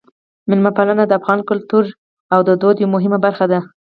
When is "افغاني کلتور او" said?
1.19-2.39